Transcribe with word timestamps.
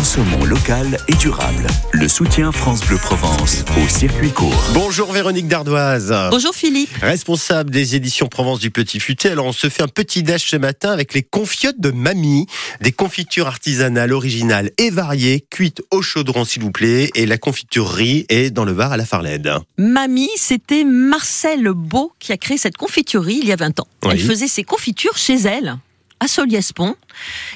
Consommons 0.00 0.46
local 0.46 0.96
et 1.08 1.14
durable. 1.16 1.66
Le 1.92 2.08
soutien 2.08 2.52
France 2.52 2.80
Bleu 2.86 2.96
Provence 2.96 3.66
au 3.76 3.86
circuit 3.86 4.30
court. 4.30 4.64
Bonjour 4.72 5.12
Véronique 5.12 5.46
Dardoise. 5.46 6.14
Bonjour 6.30 6.54
Philippe. 6.54 6.88
Responsable 7.02 7.68
des 7.68 7.96
éditions 7.96 8.26
Provence 8.26 8.60
du 8.60 8.70
Petit 8.70 8.98
Futé. 8.98 9.28
Alors 9.28 9.44
on 9.44 9.52
se 9.52 9.68
fait 9.68 9.82
un 9.82 9.88
petit 9.88 10.22
dash 10.22 10.48
ce 10.48 10.56
matin 10.56 10.90
avec 10.90 11.12
les 11.12 11.22
confiottes 11.22 11.80
de 11.80 11.90
mamie, 11.90 12.46
des 12.80 12.92
confitures 12.92 13.46
artisanales 13.46 14.14
originales 14.14 14.70
et 14.78 14.88
variées, 14.88 15.44
cuites 15.50 15.82
au 15.90 16.00
chaudron 16.00 16.46
s'il 16.46 16.62
vous 16.62 16.72
plaît, 16.72 17.10
et 17.14 17.26
la 17.26 17.36
confiturerie 17.36 18.24
est 18.30 18.48
dans 18.50 18.64
le 18.64 18.72
Var 18.72 18.92
à 18.92 18.96
la 18.96 19.04
Farlède. 19.04 19.52
Mamie, 19.76 20.30
c'était 20.36 20.84
Marcel 20.84 21.68
Beau 21.74 22.14
qui 22.18 22.32
a 22.32 22.38
créé 22.38 22.56
cette 22.56 22.78
confiturerie 22.78 23.40
il 23.42 23.48
y 23.48 23.52
a 23.52 23.56
20 23.56 23.80
ans. 23.80 23.88
Oui. 24.04 24.12
Elle 24.12 24.20
faisait 24.20 24.48
ses 24.48 24.64
confitures 24.64 25.18
chez 25.18 25.36
elle, 25.42 25.76
à 26.20 26.28
Soliespont. 26.28 26.94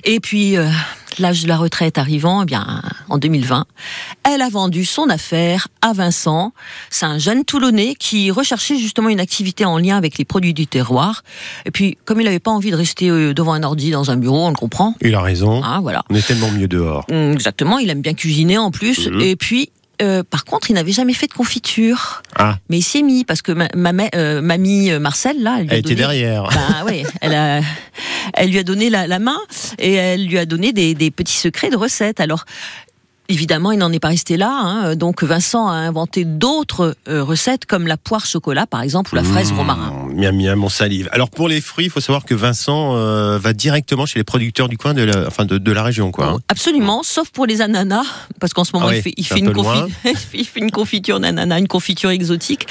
Et 0.05 0.21
puis, 0.21 0.57
euh, 0.57 0.69
l'âge 1.19 1.43
de 1.43 1.49
la 1.49 1.57
retraite 1.57 1.99
arrivant, 1.99 2.43
eh 2.43 2.47
bien, 2.47 2.83
en 3.09 3.19
2020, 3.19 3.67
elle 4.25 4.43
a 4.43 4.49
vendu 4.49 4.85
son 4.85 5.09
affaire 5.11 5.69
à 5.83 5.93
Vincent. 5.93 6.53
C'est 6.91 7.07
un 7.07 7.19
jeune 7.19 7.45
Toulonnais 7.45 7.95
qui 7.95 8.31
recherchait 8.31 8.77
justement 8.79 9.09
une 9.11 9.21
activité 9.21 9.65
en 9.65 9.79
lien 9.79 9.97
avec 9.97 10.19
les 10.19 10.25
produits 10.25 10.55
du 10.55 10.67
terroir. 10.67 11.23
Et 11.67 11.71
puis, 11.71 11.99
comme 12.05 12.21
il 12.21 12.25
n'avait 12.25 12.41
pas 12.41 12.51
envie 12.51 12.71
de 12.71 12.77
rester 12.77 13.11
euh, 13.11 13.35
devant 13.35 13.53
un 13.53 13.63
ordi 13.63 13.91
dans 13.91 14.11
un 14.11 14.17
bureau, 14.17 14.47
on 14.47 14.51
le 14.51 14.55
comprend. 14.57 14.95
Il 15.03 15.15
a 15.15 15.21
raison. 15.21 15.63
Hein, 15.63 15.81
voilà. 15.81 16.03
On 16.11 16.15
est 16.15 16.27
tellement 16.27 16.51
mieux 16.51 16.69
dehors. 16.69 17.05
Hum, 17.11 17.33
Exactement, 17.33 17.79
il 17.79 17.91
aime 17.91 18.01
bien 18.03 18.15
cuisiner 18.15 18.59
en 18.59 18.71
plus. 18.71 19.09
Mhm. 19.09 19.21
Et 19.21 19.37
puis, 19.37 19.71
euh, 20.03 20.25
par 20.29 20.45
contre, 20.45 20.71
il 20.71 20.75
n'avait 20.75 20.91
jamais 20.93 21.15
fait 21.15 21.29
de 21.29 21.33
confiture. 21.33 22.23
Ah, 22.37 22.57
Mais 22.69 22.79
il 22.79 22.83
s'y 22.83 22.99
est 22.99 23.03
mis 23.03 23.25
parce 23.25 23.43
que 23.43 23.53
ma, 23.53 23.69
ma- 23.93 24.09
euh, 24.17 24.41
mamie 24.43 24.91
Marcel, 24.99 25.41
là, 25.41 25.57
elle, 25.61 25.67
lui 25.67 25.71
a 25.71 25.75
elle 25.75 25.79
était 25.81 25.95
derrière. 25.95 26.43
Bah 26.45 26.85
oui, 26.87 27.05
elle, 27.21 27.35
a- 27.35 27.61
elle 28.33 28.51
lui 28.51 28.59
a 28.59 28.65
donné 28.65 28.89
la, 28.91 29.07
la 29.07 29.19
main 29.19 29.39
et 29.79 29.93
elle 29.93 30.27
lui 30.27 30.39
a 30.39 30.47
donné 30.47 30.73
des, 30.73 30.95
des 30.95 31.11
petits 31.11 31.37
secrets 31.37 31.71
de 31.71 31.77
recettes. 31.77 32.21
Alors. 32.21 32.45
Évidemment, 33.31 33.73
il 33.73 33.79
n'en 33.79 33.91
est 33.91 34.01
pas 34.01 34.09
resté 34.09 34.37
là. 34.37 34.51
hein. 34.53 34.97
Donc, 34.97 35.23
Vincent 35.25 35.67
a 35.67 35.73
inventé 35.77 36.27
d'autres 36.27 36.95
euh, 37.09 37.25
recettes, 37.25 37.65
comme 37.65 37.87
la 37.87 37.97
poire 37.97 38.27
chocolat, 38.27 38.67
par 38.67 38.83
exemple, 38.83 39.13
ou 39.15 39.17
la 39.17 39.25
fraise 39.25 39.51
Mmh, 39.51 39.57
romarin. 39.57 40.04
Miam 40.15 40.37
miam, 40.37 40.59
mon 40.59 40.69
salive. 40.69 41.09
Alors 41.13 41.31
pour 41.31 41.49
les 41.49 41.61
fruits, 41.61 41.87
il 41.87 41.91
faut 41.91 42.01
savoir 42.01 42.25
que 42.25 42.35
Vincent 42.35 42.97
euh, 42.97 43.39
va 43.39 43.53
directement 43.53 44.07
chez 44.07 44.19
les 44.19 44.25
producteurs 44.25 44.69
du 44.69 44.79
coin 44.79 44.95
de 44.95 45.03
la, 45.03 45.27
enfin 45.27 45.45
de, 45.45 45.59
de 45.59 45.73
la 45.73 45.83
région, 45.83 46.11
quoi. 46.13 46.27
hein. 46.27 46.39
Absolument, 46.49 47.03
sauf 47.03 47.31
pour 47.31 47.47
les 47.47 47.61
ananas, 47.61 48.05
parce 48.41 48.53
qu'en 48.53 48.65
ce 48.65 48.71
moment, 48.75 48.87
Ah 48.91 48.97
il 48.97 49.03
fait, 49.03 49.13
il 49.17 49.25
fait 49.27 49.35
un 49.35 49.39
une 49.39 49.47
peu 49.47 49.53
loin. 49.53 49.87
confi- 50.05 50.17
il 50.35 50.47
fait 50.47 50.61
une 50.61 50.71
confiture 50.71 51.21
d'ananas, 51.21 51.59
une 51.59 51.69
confiture 51.69 52.11
exotique. 52.11 52.67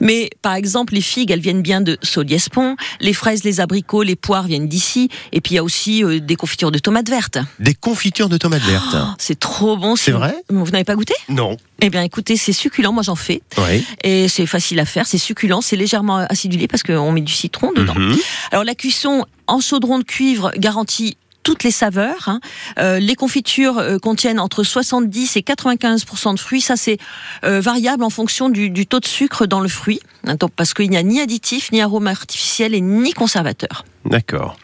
Mais 0.00 0.30
par 0.42 0.54
exemple, 0.54 0.94
les 0.94 1.00
figues, 1.00 1.30
elles 1.30 1.40
viennent 1.40 1.62
bien 1.62 1.80
de 1.80 1.96
Soliespont. 2.02 2.76
Les 3.00 3.12
fraises, 3.12 3.44
les 3.44 3.60
abricots, 3.60 4.02
les 4.02 4.16
poires 4.16 4.44
viennent 4.46 4.68
d'ici. 4.68 5.08
Et 5.32 5.40
puis 5.40 5.52
il 5.52 5.56
y 5.56 5.58
a 5.58 5.64
aussi 5.64 6.02
euh, 6.04 6.20
des 6.20 6.36
confitures 6.36 6.70
de 6.70 6.78
tomates 6.78 7.08
vertes. 7.08 7.38
Des 7.58 7.74
confitures 7.74 8.28
de 8.28 8.36
tomates 8.36 8.62
vertes. 8.62 8.94
Oh, 8.94 9.06
c'est 9.18 9.38
trop 9.38 9.76
bon. 9.76 9.96
C'est 9.96 10.10
vrai? 10.12 10.34
Vous 10.50 10.64
n'avez 10.70 10.84
pas 10.84 10.94
goûté? 10.94 11.14
Non. 11.28 11.56
Eh 11.80 11.90
bien, 11.90 12.02
écoutez, 12.02 12.36
c'est 12.36 12.52
succulent. 12.52 12.92
Moi, 12.92 13.02
j'en 13.02 13.16
fais. 13.16 13.42
Oui. 13.58 13.84
Et 14.04 14.28
c'est 14.28 14.46
facile 14.46 14.78
à 14.80 14.84
faire. 14.84 15.06
C'est 15.06 15.18
succulent. 15.18 15.60
C'est 15.60 15.76
légèrement 15.76 16.18
acidulé 16.28 16.68
parce 16.68 16.81
qu'on 16.82 17.12
met 17.12 17.20
du 17.20 17.32
citron 17.32 17.72
dedans. 17.72 17.94
Mhm. 17.94 18.16
Alors 18.50 18.64
la 18.64 18.74
cuisson 18.74 19.24
en 19.46 19.60
chaudron 19.60 19.98
de 19.98 20.04
cuivre 20.04 20.52
garantit 20.56 21.16
toutes 21.42 21.64
les 21.64 21.70
saveurs. 21.72 22.28
hein. 22.28 22.40
Euh, 22.78 23.00
les 23.00 23.16
confitures 23.16 23.78
euh, 23.78 23.98
contiennent 23.98 24.38
entre 24.38 24.62
70 24.62 25.36
et 25.36 25.40
95% 25.40 26.34
de 26.34 26.38
fruits. 26.40 26.60
Ça, 26.60 26.76
c'est 26.76 26.98
euh, 27.44 27.60
variable 27.60 28.04
en 28.04 28.10
fonction 28.10 28.48
du, 28.48 28.70
du 28.70 28.86
taux 28.86 29.00
de 29.00 29.06
sucre 29.06 29.46
dans 29.46 29.58
le 29.58 29.68
fruit, 29.68 30.00
hein, 30.26 30.36
donc, 30.36 30.52
parce 30.54 30.72
qu'il 30.72 30.88
n'y 30.88 30.96
a 30.96 31.02
ni 31.02 31.20
additif, 31.20 31.72
ni 31.72 31.80
arôme 31.80 32.06
artificiel 32.06 32.74
et 32.74 32.80
ni 32.80 33.12
conservateur. 33.12 33.84
D'accord. 34.04 34.56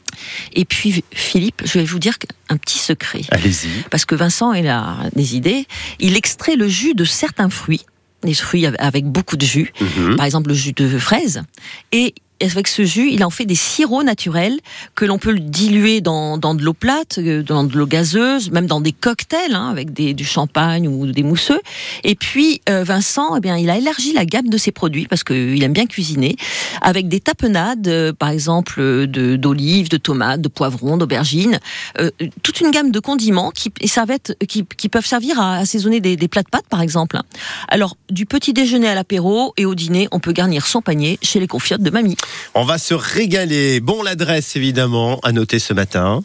Et 0.53 0.65
puis, 0.65 1.03
Philippe, 1.13 1.63
je 1.65 1.79
vais 1.79 1.85
vous 1.85 1.99
dire 1.99 2.15
un 2.49 2.57
petit 2.57 2.79
secret. 2.79 3.23
Allez-y. 3.31 3.69
Parce 3.91 4.05
que 4.05 4.15
Vincent, 4.15 4.53
il 4.53 4.69
a 4.69 4.99
des 5.17 5.37
idées. 5.37 5.67
Il 5.99 6.17
extrait 6.17 6.57
le 6.57 6.69
jus 6.69 6.95
de 6.95 7.05
certains 7.05 7.51
fruits, 7.51 7.87
des 8.23 8.35
fruits 8.35 8.67
avec 8.67 9.05
beaucoup 9.07 9.37
de 9.37 9.45
jus, 9.47 9.73
Mhm. 9.81 10.17
par 10.17 10.27
exemple 10.27 10.49
le 10.49 10.55
jus 10.55 10.73
de 10.73 10.99
fraise. 10.99 11.43
Et 11.93 12.15
avec 12.41 12.69
ce 12.69 12.85
jus, 12.85 13.11
il 13.11 13.25
en 13.25 13.31
fait 13.31 13.45
des 13.45 13.55
sirops 13.55 14.05
naturels 14.05 14.59
que 14.95 15.05
l'on 15.05 15.19
peut 15.19 15.39
diluer 15.39 16.01
dans, 16.01 16.39
dans 16.39 16.55
de 16.55 16.63
l'eau 16.63 16.75
plate, 16.75 17.19
euh, 17.19 17.43
dans 17.43 17.65
de 17.65 17.77
l'eau 17.77 17.87
gazeuse, 17.87 18.51
même 18.51 18.67
dans 18.67 18.81
des 18.81 18.93
cocktails 18.93 19.55
hein, 19.55 19.69
avec 19.71 19.93
des, 19.93 20.15
du 20.15 20.25
champagne 20.25 20.89
ou 20.89 21.07
des 21.07 21.23
mousseux. 21.23 21.61
Et 22.05 22.15
puis 22.15 22.61
euh, 22.69 22.85
Vincent, 22.85 23.37
eh 23.37 23.41
bien, 23.41 23.57
il 23.57 23.71
a 23.71 23.77
élargi 23.77 24.13
la 24.13 24.25
gamme 24.25 24.49
de 24.49 24.59
ses 24.59 24.73
produits 24.73 25.07
parce 25.07 25.25
qu'il 25.25 25.63
aime 25.63 25.73
bien 25.73 25.87
cuisiner 25.87 26.37
avec 26.83 27.09
des 27.09 27.21
tapenades, 27.21 27.89
euh, 27.89 28.13
par 28.13 28.31
exemple 28.31 28.77
euh, 28.79 29.07
d'olives, 29.37 29.89
de, 29.89 29.97
tomates, 29.97 30.41
de 30.41 30.49
poivrons, 30.49 30.97
d'aubergines, 30.97 31.59
euh, 31.99 32.11
toute 32.43 32.61
une 32.61 32.71
gamme 32.71 32.91
de 32.91 33.01
condiments 33.01 33.51
qui, 33.51 33.71
qui, 33.71 34.65
qui 34.65 34.89
peuvent 34.89 35.07
servir 35.07 35.41
à 35.41 35.57
assaisonner 35.57 36.01
des, 36.01 36.17
des 36.17 36.29
plats 36.29 36.43
de 36.43 36.49
pâtes, 36.49 36.69
par 36.69 36.81
exemple. 36.81 37.19
Alors, 37.69 37.97
du 38.11 38.27
petit 38.27 38.53
déjeuner 38.53 38.89
à 38.89 38.95
l'apéro 38.95 39.53
et 39.57 39.65
au 39.65 39.75
dîner, 39.75 40.09
on 40.13 40.21
peut 40.21 40.33
garnir 40.33 40.67
son 40.67 40.83
panier 40.83 41.19
chez 41.23 41.41
les 41.41 41.47
confiottes 41.47 41.83
de 41.83 41.91
mamie. 41.91 42.17
On 42.55 42.65
va 42.65 42.79
se 42.79 42.95
régaler. 42.95 43.81
Bon, 43.81 44.03
l'adresse 44.03 44.57
évidemment 44.57 45.19
à 45.23 45.33
noter 45.33 45.59
ce 45.59 45.73
matin. 45.73 46.23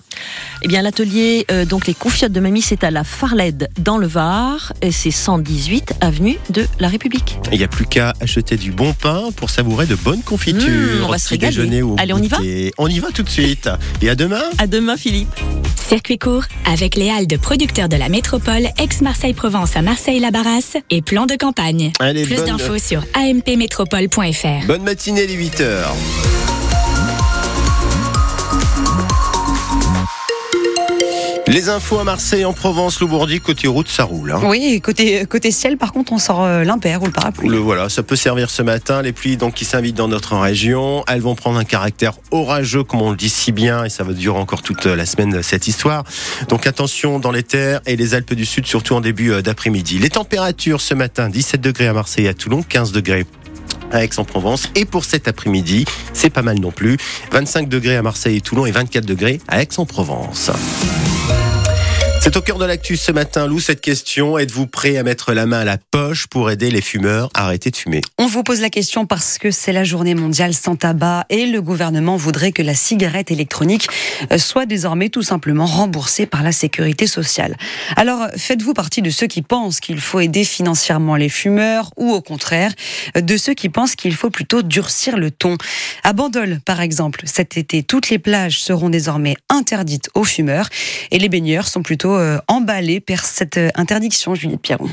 Eh 0.61 0.67
bien, 0.67 0.81
l'atelier, 0.81 1.45
euh, 1.51 1.65
donc 1.65 1.87
les 1.87 1.93
confiottes 1.93 2.31
de 2.31 2.39
mamie, 2.39 2.61
c'est 2.61 2.83
à 2.83 2.91
la 2.91 3.03
Farlède 3.03 3.69
dans 3.79 3.97
le 3.97 4.07
Var, 4.07 4.73
et 4.81 4.91
c'est 4.91 5.11
118 5.11 5.93
avenue 6.01 6.37
de 6.49 6.65
la 6.79 6.87
République. 6.87 7.37
Il 7.51 7.57
n'y 7.57 7.63
a 7.63 7.67
plus 7.67 7.85
qu'à 7.85 8.13
acheter 8.19 8.57
du 8.57 8.71
bon 8.71 8.93
pain 8.93 9.29
pour 9.35 9.49
savourer 9.49 9.85
de 9.85 9.95
bonnes 9.95 10.23
confitures. 10.23 10.69
Mmh, 10.69 11.03
on 11.05 11.09
va 11.09 11.17
se 11.17 11.29
régaler. 11.29 11.81
Allez, 11.97 12.13
on 12.13 12.19
y 12.19 12.27
va. 12.27 12.37
On 12.77 12.87
y 12.87 12.99
va 12.99 13.09
tout 13.13 13.23
de 13.23 13.29
suite. 13.29 13.69
Et 14.01 14.09
à 14.09 14.15
demain. 14.15 14.43
À 14.57 14.67
demain, 14.67 14.97
Philippe. 14.97 15.33
Circuit 15.87 16.17
court 16.17 16.43
avec 16.65 16.95
les 16.95 17.09
halles 17.09 17.27
de 17.27 17.37
producteurs 17.37 17.89
de 17.89 17.95
la 17.97 18.09
métropole 18.09 18.67
ex-Marseille-Provence 18.79 19.75
à 19.75 19.81
Marseille-Labarras 19.81 20.77
et 20.89 21.01
plan 21.01 21.25
de 21.25 21.35
campagne. 21.35 21.91
Allez, 21.99 22.23
Plus 22.23 22.37
bonne- 22.37 22.45
d'infos 22.57 22.77
sur 22.79 23.03
ampmétropole.fr. 23.15 24.65
Bonne 24.67 24.83
matinée 24.83 25.27
les 25.27 25.35
8h. 25.35 26.42
Les 31.53 31.69
infos 31.69 31.99
à 31.99 32.03
Marseille, 32.03 32.45
en 32.45 32.51
Provence, 32.53 32.99
Loubourdi, 32.99 33.39
côté 33.39 33.67
route, 33.67 33.87
ça 33.87 34.05
roule. 34.05 34.31
hein. 34.31 34.41
Oui, 34.43 34.81
côté, 34.81 35.23
côté 35.27 35.51
ciel, 35.51 35.77
par 35.77 35.93
contre, 35.93 36.11
on 36.11 36.17
sort 36.17 36.41
euh, 36.43 36.63
l'impair 36.63 37.03
ou 37.03 37.05
le 37.05 37.11
parapluie. 37.11 37.47
Le 37.47 37.59
voilà, 37.59 37.89
ça 37.89 38.01
peut 38.01 38.15
servir 38.15 38.49
ce 38.49 38.63
matin. 38.63 39.03
Les 39.03 39.11
pluies 39.13 39.37
donc 39.37 39.53
qui 39.53 39.63
s'invitent 39.63 39.95
dans 39.95 40.07
notre 40.07 40.35
région, 40.35 41.03
elles 41.07 41.21
vont 41.21 41.35
prendre 41.35 41.59
un 41.59 41.63
caractère 41.63 42.13
orageux, 42.31 42.83
comme 42.83 43.03
on 43.03 43.11
le 43.11 43.15
dit 43.17 43.29
si 43.29 43.51
bien, 43.51 43.83
et 43.83 43.89
ça 43.89 44.03
va 44.03 44.13
durer 44.13 44.39
encore 44.39 44.63
toute 44.63 44.85
la 44.85 45.05
semaine 45.05 45.43
cette 45.43 45.67
histoire. 45.67 46.05
Donc 46.49 46.65
attention 46.65 47.19
dans 47.19 47.31
les 47.31 47.43
terres 47.43 47.81
et 47.85 47.95
les 47.97 48.15
Alpes 48.15 48.33
du 48.33 48.45
Sud, 48.45 48.65
surtout 48.65 48.95
en 48.95 49.01
début 49.01 49.31
euh, 49.31 49.43
d'après-midi. 49.43 49.99
Les 49.99 50.09
températures 50.09 50.81
ce 50.81 50.95
matin 50.95 51.29
17 51.29 51.61
degrés 51.61 51.85
à 51.85 51.93
Marseille 51.93 52.25
et 52.25 52.29
à 52.29 52.33
Toulon, 52.33 52.63
15 52.67 52.91
degrés 52.93 53.27
à 53.91 54.03
Aix-en-Provence. 54.03 54.69
Et 54.73 54.85
pour 54.85 55.05
cet 55.05 55.27
après-midi, 55.27 55.85
c'est 56.13 56.31
pas 56.31 56.41
mal 56.41 56.57
non 56.59 56.71
plus. 56.71 56.97
25 57.31 57.69
degrés 57.69 57.95
à 57.95 58.01
Marseille 58.01 58.37
et 58.37 58.41
Toulon 58.41 58.65
et 58.65 58.71
24 58.71 59.05
degrés 59.05 59.39
à 59.47 59.61
Aix-en-Provence. 59.61 60.49
C'est 62.23 62.37
au 62.37 62.41
cœur 62.41 62.57
de 62.57 62.63
l'actu 62.63 62.95
ce 62.95 63.11
matin, 63.11 63.47
Lou, 63.47 63.59
cette 63.59 63.81
question. 63.81 64.37
Êtes-vous 64.37 64.65
prêt 64.65 64.95
à 64.95 65.03
mettre 65.03 65.33
la 65.33 65.45
main 65.45 65.59
à 65.59 65.65
la 65.65 65.77
poche 65.77 66.27
pour 66.27 66.49
aider 66.49 66.71
les 66.71 66.79
fumeurs 66.79 67.29
à 67.33 67.43
arrêter 67.43 67.69
de 67.69 67.75
fumer? 67.75 67.99
On 68.17 68.27
vous 68.27 68.43
pose 68.43 68.61
la 68.61 68.69
question 68.69 69.05
parce 69.05 69.37
que 69.37 69.51
c'est 69.51 69.73
la 69.73 69.83
journée 69.83 70.15
mondiale 70.15 70.53
sans 70.53 70.77
tabac 70.77 71.25
et 71.29 71.45
le 71.45 71.61
gouvernement 71.61 72.15
voudrait 72.15 72.53
que 72.53 72.61
la 72.61 72.75
cigarette 72.75 73.29
électronique 73.29 73.89
euh, 74.31 74.37
soit 74.37 74.65
désormais 74.65 75.09
tout 75.09 75.21
simplement 75.21 75.65
remboursée 75.65 76.25
par 76.25 76.43
la 76.43 76.53
sécurité 76.53 77.07
sociale. 77.07 77.57
Alors, 77.97 78.29
faites-vous 78.37 78.73
partie 78.73 79.01
de 79.01 79.09
ceux 79.09 79.27
qui 79.27 79.41
pensent 79.41 79.81
qu'il 79.81 79.99
faut 79.99 80.21
aider 80.21 80.45
financièrement 80.45 81.17
les 81.17 81.27
fumeurs 81.27 81.91
ou 81.97 82.13
au 82.13 82.21
contraire 82.21 82.71
euh, 83.17 83.21
de 83.21 83.35
ceux 83.35 83.53
qui 83.53 83.67
pensent 83.67 83.97
qu'il 83.97 84.15
faut 84.15 84.29
plutôt 84.29 84.61
durcir 84.61 85.17
le 85.17 85.29
ton? 85.29 85.57
À 86.05 86.13
Bandol, 86.13 86.61
par 86.63 86.79
exemple, 86.79 87.23
cet 87.25 87.57
été, 87.57 87.83
toutes 87.83 88.09
les 88.09 88.17
plages 88.17 88.61
seront 88.61 88.89
désormais 88.89 89.35
interdites 89.49 90.09
aux 90.13 90.23
fumeurs 90.23 90.69
et 91.11 91.19
les 91.19 91.27
baigneurs 91.27 91.67
sont 91.67 91.83
plutôt 91.83 92.12
euh, 92.15 92.37
emballés 92.47 92.99
par 92.99 93.25
cette 93.25 93.57
euh, 93.57 93.69
interdiction, 93.75 94.35
Juliette 94.35 94.61
Pierron. 94.61 94.89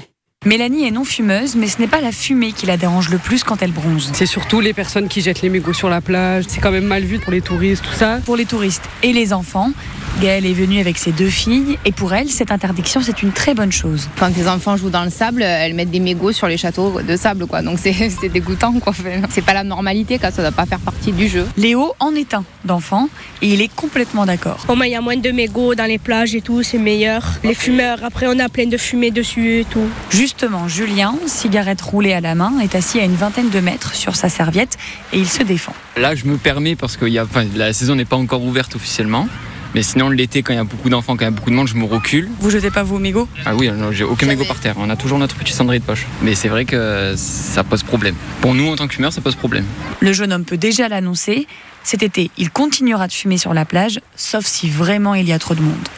Mélanie 0.47 0.87
est 0.87 0.91
non 0.91 1.05
fumeuse, 1.05 1.55
mais 1.55 1.67
ce 1.67 1.79
n'est 1.81 1.87
pas 1.87 2.01
la 2.01 2.13
fumée 2.13 2.53
qui 2.53 2.65
la 2.65 2.79
dérange 2.79 3.11
le 3.11 3.19
plus 3.19 3.45
quand 3.45 3.61
elle 3.61 3.73
bronze. 3.73 4.11
C'est 4.15 4.25
surtout 4.25 4.61
les 4.61 4.73
personnes 4.73 5.07
qui 5.07 5.21
jettent 5.21 5.43
les 5.43 5.51
mégots 5.51 5.75
sur 5.75 5.91
la 5.91 6.01
plage. 6.01 6.45
C'est 6.49 6.63
quand 6.63 6.71
même 6.71 6.87
mal 6.87 7.03
vu 7.03 7.19
pour 7.19 7.31
les 7.31 7.43
touristes, 7.43 7.85
tout 7.85 7.93
ça. 7.93 8.21
Pour 8.25 8.37
les 8.37 8.47
touristes 8.47 8.89
et 9.03 9.13
les 9.13 9.35
enfants, 9.35 9.71
Gaëlle 10.19 10.47
est 10.47 10.53
venue 10.53 10.81
avec 10.81 10.99
ses 10.99 11.13
deux 11.13 11.31
filles 11.31 11.79
et 11.85 11.93
pour 11.93 12.13
elle, 12.13 12.29
cette 12.29 12.53
interdiction, 12.53 13.01
c'est 13.03 13.23
une 13.23 13.33
très 13.33 13.55
bonne 13.55 13.73
chose. 13.73 14.09
Quand 14.19 14.31
les 14.37 14.49
enfants 14.49 14.77
jouent 14.77 14.91
dans 14.91 15.05
le 15.05 15.11
sable, 15.11 15.43
elles 15.43 15.75
mettent 15.75 15.91
des 15.91 16.01
mégots 16.01 16.33
sur 16.33 16.47
les 16.47 16.57
châteaux 16.57 17.01
de 17.01 17.17
sable, 17.17 17.47
quoi. 17.47 17.63
Donc 17.63 17.79
c'est 17.79 17.93
c'est 18.21 18.29
dégoûtant, 18.29 18.73
quoi. 18.81 18.93
C'est 19.31 19.45
pas 19.45 19.55
la 19.55 19.65
normalité, 19.65 20.19
quoi. 20.19 20.31
Ça 20.31 20.43
doit 20.43 20.53
pas 20.53 20.67
faire 20.67 20.81
partie 20.81 21.13
du 21.13 21.29
jeu. 21.29 21.47
Léo 21.57 21.95
en 22.01 22.15
est 22.15 22.35
un 22.35 22.45
d'enfant 22.65 23.09
et 23.41 23.49
il 23.49 23.63
est 23.63 23.73
complètement 23.75 24.27
d'accord. 24.27 24.65
Au 24.69 24.75
moins, 24.75 24.87
il 24.87 24.93
y 24.93 24.97
a 24.97 25.01
moins 25.01 25.17
de 25.17 25.31
mégots 25.31 25.75
dans 25.75 25.87
les 25.87 25.99
plages 25.99 26.35
et 26.35 26.41
tout, 26.41 26.63
c'est 26.63 26.79
meilleur. 26.79 27.23
Les 27.45 27.55
fumeurs, 27.55 28.01
après, 28.05 28.27
on 28.29 28.39
a 28.39 28.49
plein 28.49 28.67
de 28.67 28.77
fumée 28.77 29.11
dessus 29.11 29.61
et 29.61 29.65
tout. 29.65 29.89
Justement, 30.11 30.69
Julien, 30.69 31.15
cigarette 31.27 31.81
roulée 31.81 32.13
à 32.13 32.21
la 32.21 32.35
main, 32.35 32.59
est 32.61 32.75
assis 32.75 33.01
à 33.01 33.05
une 33.05 33.15
vingtaine 33.15 33.51
de 33.51 33.61
mètres 33.61 33.95
sur 33.95 34.17
sa 34.17 34.29
serviette 34.29 34.77
et 35.13 35.19
il 35.19 35.29
se 35.29 35.43
défend. 35.43 35.75
Là, 35.97 36.15
je 36.15 36.27
me 36.27 36.37
permets 36.37 36.77
parce 36.77 36.97
que 36.97 37.07
y 37.07 37.19
a, 37.19 37.25
enfin, 37.25 37.45
la 37.55 37.73
saison 37.73 37.95
n'est 37.95 38.05
pas 38.05 38.17
encore 38.17 38.43
ouverte 38.43 38.75
officiellement. 38.75 39.27
Mais 39.75 39.83
sinon, 39.83 40.11
l'été, 40.11 40.43
quand 40.43 40.53
il 40.53 40.57
y 40.57 40.61
a 40.61 40.65
beaucoup 40.65 40.89
d'enfants, 40.89 41.17
quand 41.17 41.23
il 41.23 41.25
y 41.25 41.29
a 41.29 41.31
beaucoup 41.31 41.51
de 41.51 41.55
monde, 41.55 41.69
je 41.69 41.75
me 41.75 41.85
recule. 41.85 42.29
Vous 42.41 42.51
jetez 42.51 42.71
pas 42.71 42.83
vos 42.83 42.99
mégots? 42.99 43.29
Ah 43.45 43.55
oui, 43.55 43.71
non, 43.71 43.93
j'ai 43.93 44.05
aucun 44.05 44.27
mégot 44.27 44.45
par 44.45 44.59
terre. 44.59 44.75
On 44.79 44.91
a 44.91 44.97
toujours 44.97 45.19
notre 45.19 45.37
petit 45.37 45.53
cendrier 45.53 45.79
de 45.79 45.85
poche. 45.85 46.07
Mais 46.23 46.35
c'est 46.35 46.49
vrai 46.49 46.65
que 46.65 47.15
ça 47.17 47.63
pose 47.63 47.83
problème. 47.83 48.15
Pour 48.41 48.55
nous, 48.55 48.69
en 48.69 48.77
tant 48.77 48.89
que 48.89 48.95
fumeurs, 48.95 49.13
ça 49.13 49.21
pose 49.21 49.37
problème. 49.37 49.65
Le 50.01 50.13
jeune 50.13 50.33
homme 50.33 50.45
peut 50.45 50.57
déjà 50.57 50.89
l'annoncer. 50.89 51.47
Cet 51.83 52.03
été, 52.03 52.31
il 52.37 52.51
continuera 52.51 53.07
de 53.07 53.13
fumer 53.13 53.39
sur 53.39 53.55
la 53.55 53.65
plage, 53.65 54.01
sauf 54.17 54.45
si 54.45 54.69
vraiment 54.69 55.15
il 55.15 55.27
y 55.27 55.33
a 55.33 55.39
trop 55.39 55.55
de 55.55 55.63
monde. 55.63 55.89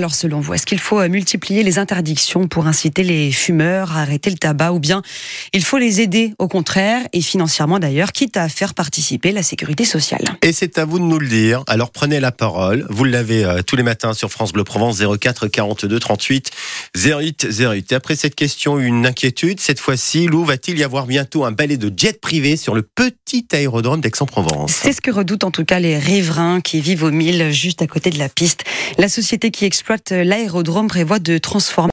Alors 0.00 0.14
selon 0.14 0.40
vous, 0.40 0.54
est-ce 0.54 0.64
qu'il 0.64 0.78
faut 0.78 0.98
euh, 0.98 1.10
multiplier 1.10 1.62
les 1.62 1.78
interdictions 1.78 2.48
pour 2.48 2.66
inciter 2.66 3.02
les 3.02 3.30
fumeurs 3.32 3.94
à 3.94 4.00
arrêter 4.00 4.30
le 4.30 4.38
tabac 4.38 4.72
ou 4.72 4.78
bien 4.78 5.02
il 5.52 5.62
faut 5.62 5.76
les 5.76 6.00
aider 6.00 6.32
au 6.38 6.48
contraire 6.48 7.02
et 7.12 7.20
financièrement 7.20 7.78
d'ailleurs, 7.78 8.12
quitte 8.12 8.38
à 8.38 8.48
faire 8.48 8.72
participer 8.72 9.30
la 9.30 9.42
sécurité 9.42 9.84
sociale? 9.84 10.22
Et 10.40 10.54
c'est 10.54 10.78
à 10.78 10.86
vous 10.86 10.98
de 10.98 11.04
nous 11.04 11.18
le 11.18 11.28
dire. 11.28 11.64
Alors 11.66 11.90
prenez 11.90 12.18
la 12.18 12.32
parole. 12.32 12.86
Vous 12.88 13.04
l'avez 13.04 13.44
euh, 13.44 13.60
tous 13.60 13.76
les 13.76 13.82
matins 13.82 14.14
sur 14.14 14.30
France 14.30 14.54
Bleu 14.54 14.64
Provence 14.64 15.02
04 15.02 15.48
42 15.48 15.98
38 15.98 16.50
08 16.96 17.48
08. 17.50 17.92
Et 17.92 17.94
après 17.94 18.16
cette 18.16 18.36
question, 18.36 18.78
une 18.78 19.04
inquiétude. 19.04 19.60
Cette 19.60 19.80
fois-ci, 19.80 20.28
Lou, 20.28 20.46
va-t-il 20.46 20.78
y 20.78 20.82
avoir 20.82 21.04
bientôt 21.04 21.44
un 21.44 21.52
balai 21.52 21.76
de 21.76 21.92
jet 21.94 22.18
privé 22.18 22.56
sur 22.56 22.74
le 22.74 22.80
petit 22.80 23.46
aérodrome 23.52 24.00
d'Aix-en-Provence? 24.00 24.72
C'est 24.72 24.94
ce 24.94 25.02
que 25.02 25.10
redoutent 25.10 25.44
en 25.44 25.50
tout 25.50 25.66
cas 25.66 25.78
les 25.78 25.98
riverains 25.98 26.62
qui 26.62 26.80
vivent 26.80 27.04
au 27.04 27.10
mille 27.10 27.52
juste 27.52 27.82
à 27.82 27.86
côté 27.86 28.08
de 28.08 28.18
la 28.18 28.30
piste. 28.30 28.64
La 28.96 29.10
société 29.10 29.50
qui 29.50 29.66
exploite 29.92 30.24
l'aérodrome 30.24 30.86
prévoit 30.86 31.18
de 31.18 31.36
transformer 31.38 31.80